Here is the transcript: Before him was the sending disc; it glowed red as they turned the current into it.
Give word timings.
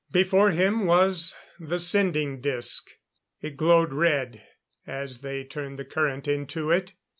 Before 0.11 0.49
him 0.49 0.87
was 0.87 1.35
the 1.59 1.77
sending 1.77 2.41
disc; 2.41 2.89
it 3.39 3.55
glowed 3.55 3.93
red 3.93 4.41
as 4.87 5.19
they 5.19 5.43
turned 5.43 5.77
the 5.77 5.85
current 5.85 6.27
into 6.27 6.71
it. 6.71 6.93